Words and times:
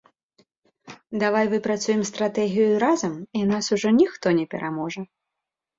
Давай 1.25 1.45
выпрацуем 1.53 2.01
стратэгію 2.11 2.71
разам 2.85 3.13
і 3.43 3.47
нас 3.53 3.65
ужо 3.79 3.89
ніхто 4.03 4.27
не 4.41 4.45
пераможа. 4.57 5.01